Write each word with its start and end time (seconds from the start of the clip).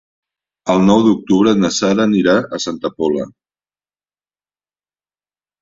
El 0.73 0.79
nou 0.85 1.01
d'octubre 1.07 1.53
na 1.59 1.71
Sara 1.75 2.07
anirà 2.11 2.35
a 2.59 2.63
Santa 2.65 2.93
Pola. 2.97 3.29